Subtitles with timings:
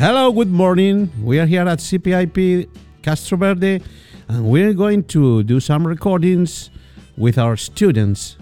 [0.00, 1.12] Hello, good morning.
[1.22, 2.70] We are here at CPIP
[3.02, 3.82] Castro Verde
[4.28, 6.70] and we're going to do some recordings
[7.18, 8.38] with our students.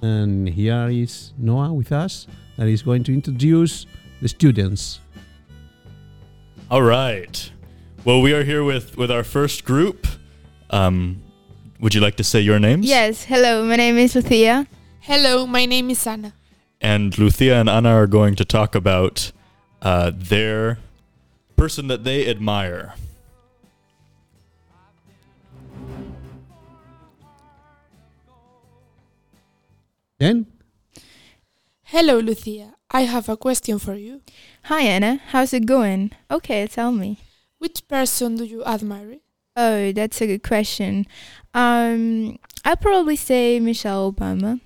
[0.00, 3.84] And here is Noah with us that is going to introduce
[4.22, 5.00] the students.
[6.70, 7.52] All right.
[8.06, 10.06] Well, we are here with with our first group.
[10.70, 11.20] Um,
[11.80, 12.86] would you like to say your names?
[12.86, 14.66] Yes, hello, my name is Lucía.
[15.00, 16.32] Hello, my name is Ana.
[16.80, 19.32] And Lucía and Ana are going to talk about
[19.82, 20.78] uh, their
[21.56, 22.94] person that they admire.
[30.18, 30.46] Then,
[31.82, 32.72] Hello, Lucía.
[32.90, 34.20] I have a question for you.
[34.64, 36.10] Hi Ana, how's it going?
[36.30, 37.18] Okay, tell me.
[37.58, 39.18] Which person do you admire?
[39.54, 41.06] Oh, that's a good question.
[41.52, 44.60] Um, I'll probably say Michelle Obama.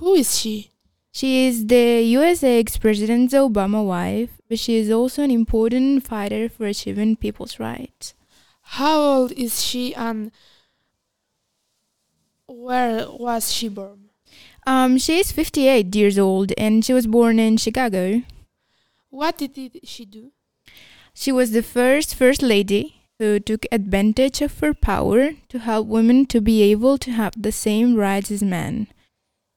[0.00, 0.70] Who is she?
[1.16, 6.66] She is the US ex-president Obama wife, but she is also an important fighter for
[6.66, 8.12] achieving people's rights.
[8.76, 10.30] How old is she and
[12.46, 14.10] where was she born?
[14.66, 18.20] Um, she is 58 years old and she was born in Chicago.
[19.08, 20.32] What did she do?
[21.14, 26.26] She was the first first lady who took advantage of her power to help women
[26.26, 28.88] to be able to have the same rights as men.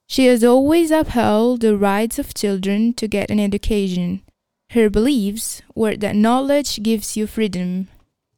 [0.10, 4.24] She has always upheld the rights of children to get an education.
[4.72, 7.90] Her beliefs were that knowledge gives you freedom.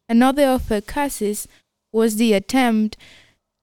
[0.10, 1.48] Another of her causes
[1.94, 2.98] was the attempt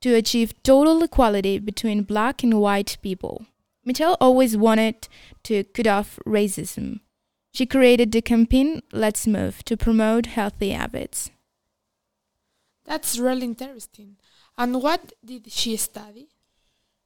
[0.01, 3.45] to achieve total equality between black and white people.
[3.85, 5.07] Michelle always wanted
[5.43, 7.01] to cut off racism.
[7.53, 11.29] She created the campaign Let's Move to promote healthy habits.
[12.85, 14.15] That's really interesting.
[14.57, 16.29] And what did she study?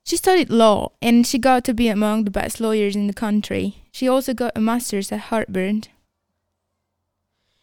[0.03, 3.83] She studied law and she got to be among the best lawyers in the country.
[3.91, 5.87] She also got a master's at Harvard.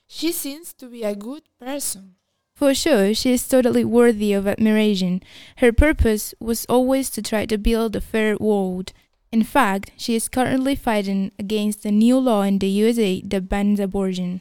[0.07, 2.17] She seems to be a good person.
[2.55, 5.23] For sure, she is totally worthy of admiration.
[5.59, 8.93] Her purpose was always to try to build a fair world.
[9.33, 13.81] In fact, she is currently fighting against a new law in the USA that bans
[13.81, 14.41] abortion.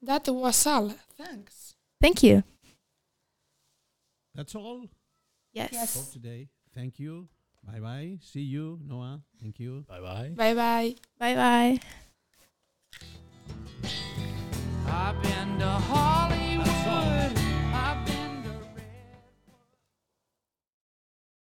[0.00, 0.94] That was all.
[1.18, 1.74] Thanks.
[2.00, 2.42] Thank you.
[4.34, 4.88] that's all
[5.52, 5.96] Yes.
[6.06, 6.48] for today.
[6.74, 7.28] Thank you.
[7.64, 8.18] Bye bye.
[8.22, 9.20] See you, Noah.
[9.40, 9.84] Thank you.
[9.88, 10.32] Bye bye.
[10.36, 10.94] Bye bye.
[11.18, 11.80] Bye bye.